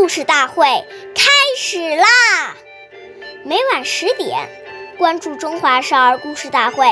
[0.00, 0.64] 故事大会
[1.14, 2.56] 开始啦！
[3.44, 4.48] 每晚十点，
[4.96, 6.86] 关注《中华少儿故事大会》，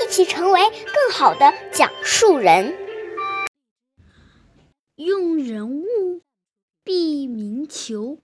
[0.00, 2.72] 一起成为更好的讲述人。
[4.94, 6.22] 用人物
[6.84, 8.18] 必明求，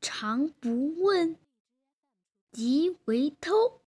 [0.00, 1.36] 常不问，
[2.50, 3.80] 即为偷。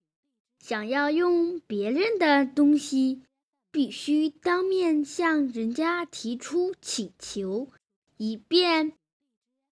[0.64, 3.24] 想要用别人的东西，
[3.74, 7.68] 必须当面向人家提出请求，
[8.16, 8.94] 以便。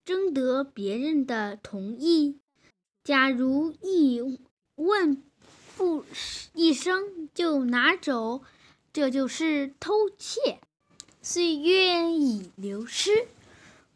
[0.09, 2.39] 征得别人的同意。
[3.03, 4.39] 假如一
[4.73, 5.21] 问
[5.77, 6.03] 不
[6.53, 8.41] 一声就拿走，
[8.91, 10.61] 这就是偷窃。
[11.21, 13.27] 岁月已流失，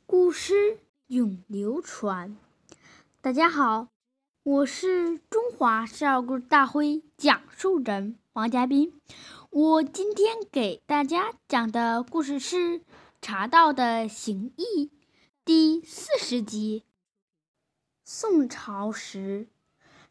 [0.05, 2.38] 故事永流传。
[3.20, 3.88] 大家好，
[4.43, 8.93] 我是中华少儿故事大会讲述人王嘉宾。
[9.49, 12.57] 我今天给大家讲的故事是
[13.20, 14.85] 《茶道的形意》。
[15.46, 16.84] 第四十集。
[18.06, 19.48] 宋朝时，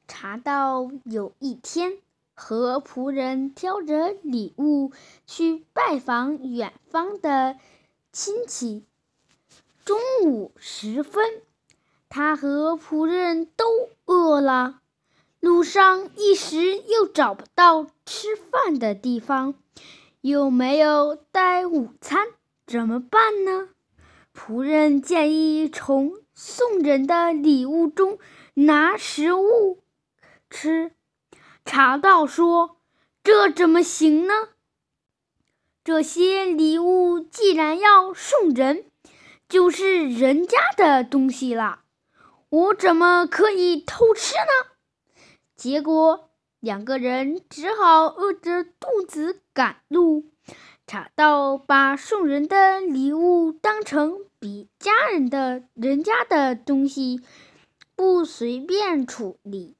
[0.06, 1.96] 茶道有一天
[2.34, 4.92] 和仆人挑着礼物
[5.26, 7.56] 去拜访远方的
[8.12, 8.84] 亲戚。
[9.86, 11.40] 中午时分，
[12.10, 13.64] 他和仆人都
[14.04, 14.82] 饿了，
[15.40, 19.54] 路上一时又找不到吃饭的地方，
[20.20, 22.26] 又没有带午餐，
[22.66, 23.70] 怎么办呢？
[24.34, 28.18] 仆人建议从送人的礼物中
[28.54, 29.82] 拿食物
[30.48, 30.92] 吃。
[31.64, 32.78] 茶道说
[33.22, 34.48] ：“这怎么行呢？
[35.84, 38.84] 这些礼物既然要送人，
[39.48, 41.82] 就是人家的东西了，
[42.48, 44.70] 我怎么可以偷吃呢？”
[45.54, 50.24] 结果两个人只好饿着肚子赶路。
[50.86, 57.22] 茶道把送人的礼物当成比家人的人家的东西，
[57.94, 59.76] 不随便处理。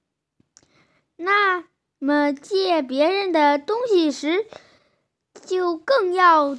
[1.17, 1.65] 那
[1.99, 4.47] 么借别人的东西时，
[5.45, 6.57] 就更要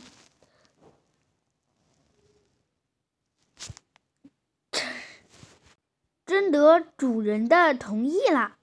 [6.25, 8.57] 征得主人的同意了。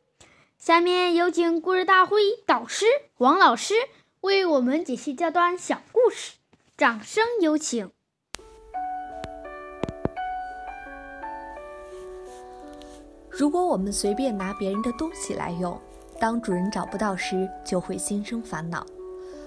[0.56, 2.84] 下面有请故事大会导师
[3.16, 3.75] 王老师。
[4.22, 6.34] 为我们解析这段小故事，
[6.76, 7.91] 掌声有请。
[13.30, 15.80] 如果我们随便拿别人的东西来用，
[16.19, 18.86] 当主人找不到时，就会心生烦恼。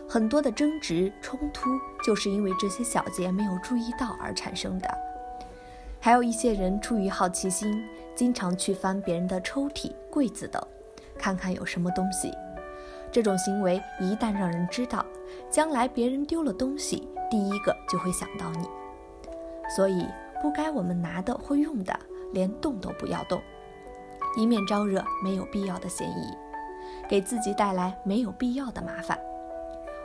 [0.10, 1.70] 很多的争执冲突，
[2.04, 4.90] 就是因为这些小节没有注意到而产生的。
[6.00, 10.60] 还有一些人出于好奇心，经常去翻别人的抽屉、柜子等，
[11.16, 12.32] 看看有什么东西。
[13.14, 15.06] 这种行为一旦让人知道，
[15.48, 18.68] 将来别人丢了东西，第一个就会想到你。
[19.76, 20.08] 所以，
[20.42, 21.98] 不该我们拿的或用的，
[22.34, 23.40] 连动都不要动，
[24.36, 26.36] 以免招惹没有必要的嫌疑，
[27.08, 29.16] 给自己带来没有必要的麻烦。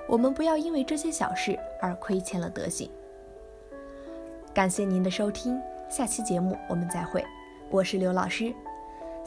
[0.06, 2.90] 我们不要因为这些小事而亏欠了德行。
[4.52, 5.58] 感谢您的收听，
[5.88, 7.25] 下期节目我们再会。
[7.70, 8.52] 我是刘老师。